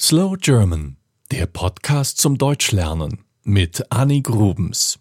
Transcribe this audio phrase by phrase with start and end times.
[0.00, 0.96] Slow German,
[1.30, 4.98] der Podcast zum Deutschlernen mit Annie Grubens.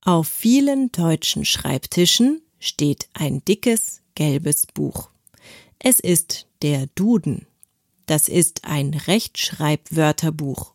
[0.00, 5.10] Auf vielen deutschen Schreibtischen steht ein dickes gelbes Buch.
[5.78, 7.46] Es ist der Duden.
[8.06, 10.72] Das ist ein Rechtschreibwörterbuch.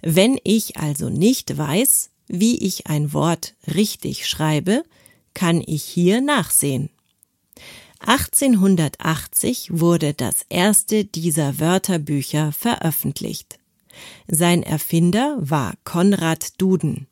[0.00, 4.82] Wenn ich also nicht weiß, wie ich ein Wort richtig schreibe,
[5.34, 6.88] kann ich hier nachsehen.
[8.06, 13.58] 1880 wurde das erste dieser Wörterbücher veröffentlicht.
[14.28, 17.06] Sein Erfinder war Konrad Duden.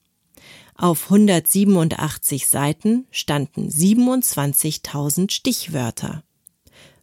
[0.74, 6.24] Auf 187 Seiten standen 27.000 Stichwörter.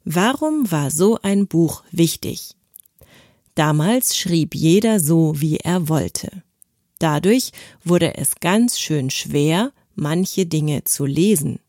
[0.04, 2.56] Warum war so ein Buch wichtig?
[3.56, 6.44] Damals schrieb jeder so, wie er wollte.
[7.00, 7.52] Dadurch
[7.84, 11.60] wurde es ganz schön schwer, manche Dinge zu lesen.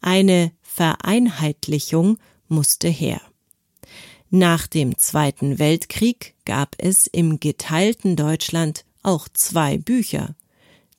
[0.00, 3.20] Eine Vereinheitlichung musste her.
[4.30, 10.34] Nach dem Zweiten Weltkrieg gab es im geteilten Deutschland auch zwei Bücher,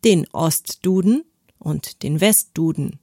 [0.06, 1.26] den Ostduden
[1.60, 3.02] und den Westduden.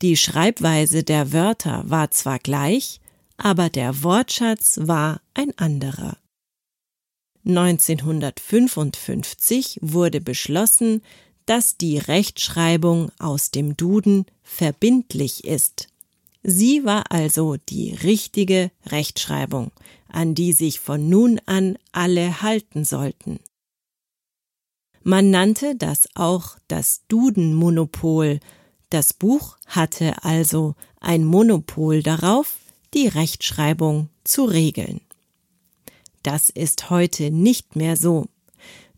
[0.00, 3.00] Die Schreibweise der Wörter war zwar gleich,
[3.36, 6.18] aber der Wortschatz war ein anderer.
[7.44, 11.02] 1955 wurde beschlossen,
[11.50, 15.88] dass die Rechtschreibung aus dem Duden verbindlich ist.
[16.44, 19.72] Sie war also die richtige Rechtschreibung,
[20.06, 23.40] an die sich von nun an alle halten sollten.
[25.02, 28.38] Man nannte das auch das Dudenmonopol.
[28.88, 32.58] Das Buch hatte also ein Monopol darauf,
[32.94, 35.00] die Rechtschreibung zu regeln.
[36.22, 38.28] Das ist heute nicht mehr so.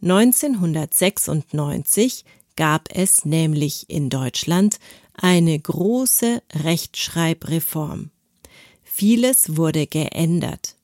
[0.02, 4.78] 1996 gab es nämlich in Deutschland
[5.14, 8.10] eine große Rechtschreibreform.
[8.82, 10.76] Vieles wurde geändert.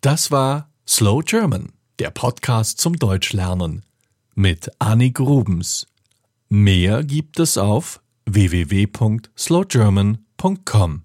[0.02, 3.84] Das war Slow German, der Podcast zum Deutschlernen
[4.36, 5.88] mit Annie Grubens.
[6.50, 11.02] Mehr gibt es auf www.slowgerman.com.